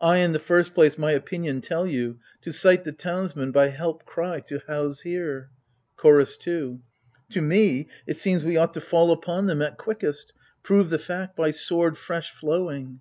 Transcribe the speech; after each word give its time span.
I, 0.00 0.16
in 0.16 0.32
the 0.32 0.40
first 0.40 0.74
place, 0.74 0.98
my 0.98 1.12
opinion 1.12 1.60
tell 1.60 1.86
you:— 1.86 2.18
To 2.42 2.52
cite 2.52 2.82
the 2.82 2.90
townsmen, 2.90 3.52
by 3.52 3.68
help 3.68 4.04
cry, 4.04 4.40
to 4.48 4.58
house 4.66 5.02
here. 5.02 5.48
CHOROS 5.96 6.36
2. 6.38 6.80
To 7.30 7.40
me, 7.40 7.86
it 8.04 8.16
seems 8.16 8.44
we 8.44 8.56
ought 8.56 8.74
to 8.74 8.80
fall 8.80 9.12
upon 9.12 9.46
them 9.46 9.62
At 9.62 9.78
quickest— 9.78 10.32
prove 10.64 10.90
the 10.90 10.98
tact 10.98 11.36
by 11.36 11.52
sword 11.52 11.96
fresh 11.96 12.32
flowing 12.32 13.00